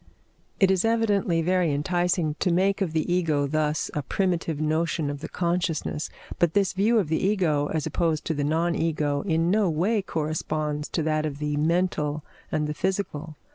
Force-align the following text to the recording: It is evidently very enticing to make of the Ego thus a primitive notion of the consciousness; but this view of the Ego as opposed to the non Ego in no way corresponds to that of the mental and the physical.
It 0.59 0.71
is 0.71 0.83
evidently 0.83 1.43
very 1.43 1.71
enticing 1.71 2.33
to 2.39 2.51
make 2.51 2.81
of 2.81 2.91
the 2.91 3.13
Ego 3.13 3.45
thus 3.45 3.91
a 3.93 4.01
primitive 4.01 4.59
notion 4.59 5.11
of 5.11 5.19
the 5.19 5.29
consciousness; 5.29 6.09
but 6.39 6.55
this 6.55 6.73
view 6.73 6.97
of 6.97 7.07
the 7.07 7.23
Ego 7.23 7.67
as 7.67 7.85
opposed 7.85 8.25
to 8.25 8.33
the 8.33 8.43
non 8.43 8.73
Ego 8.73 9.21
in 9.21 9.51
no 9.51 9.69
way 9.69 10.01
corresponds 10.01 10.89
to 10.89 11.03
that 11.03 11.27
of 11.27 11.37
the 11.37 11.55
mental 11.55 12.25
and 12.51 12.65
the 12.65 12.73
physical. 12.73 13.35